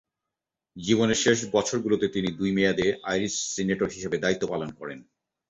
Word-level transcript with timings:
জীবনের 0.77 1.15
শেষ 1.15 1.37
বছরগুলোতে 1.51 2.05
তিনি 2.07 2.29
দুই 2.31 2.51
মেয়াদে 2.51 2.87
আইরিশ 3.03 3.33
সিনেটর 3.55 3.89
হিসেবে 3.89 4.17
দায়িত্ব 4.17 4.43
পালন 4.47 4.69
করেন। 4.71 4.99